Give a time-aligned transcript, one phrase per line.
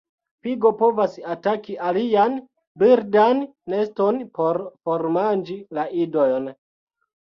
[0.45, 2.39] Pigo povas ataki alian
[2.83, 3.43] birdan
[3.75, 6.53] neston por formanĝi la idojn.